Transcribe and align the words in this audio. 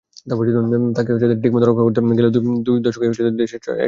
তাকে 0.97 1.11
ঠিকমতো 1.43 1.65
রক্ষা 1.65 1.83
করতে 1.85 1.99
গেলে 2.17 2.29
দুই 2.65 2.77
দেশকেই 2.81 3.07
একই 3.07 3.15
ছাতার 3.17 3.33
তলায় 3.35 3.49
আসতে 3.49 3.67
হবে। 3.67 3.79